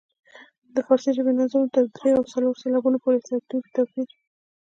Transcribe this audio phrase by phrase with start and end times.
[0.75, 3.17] د فارسي ژبې نظمونو تر دریو او څلورو سېلابونو پورې
[3.79, 4.09] توپیر.